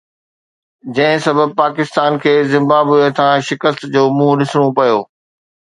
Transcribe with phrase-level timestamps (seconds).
[0.99, 4.99] جنهن سبب پاڪستان کي زمبابوي هٿان شڪست جو منهن ڏسڻو پيو.